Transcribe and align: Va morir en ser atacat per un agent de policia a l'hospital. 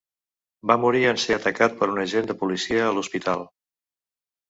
Va 0.71 0.77
morir 0.85 1.01
en 1.09 1.19
ser 1.25 1.37
atacat 1.37 1.77
per 1.83 1.91
un 1.97 2.03
agent 2.07 2.33
de 2.33 2.39
policia 2.43 2.83
a 2.89 2.91
l'hospital. 2.99 3.49